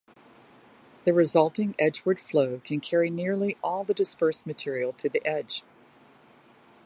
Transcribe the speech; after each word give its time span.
The 1.03 1.13
resulting 1.13 1.75
edgeward 1.77 2.19
flow 2.19 2.59
can 2.65 2.79
carry 2.79 3.11
nearly 3.11 3.55
all 3.63 3.83
the 3.83 3.93
dispersed 3.93 4.47
material 4.47 4.93
to 4.93 5.09
the 5.09 5.23
edge. 5.23 5.61